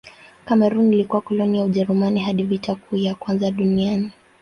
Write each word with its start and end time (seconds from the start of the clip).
Kamerun 0.45 0.93
ilikuwa 0.93 1.21
koloni 1.21 1.57
la 1.57 1.63
Ujerumani 1.63 2.19
hadi 2.19 2.43
Vita 2.43 2.75
Kuu 2.75 2.95
ya 2.97 3.15
Kwanza 3.15 3.45
ya 3.45 3.51
Dunia. 3.51 4.09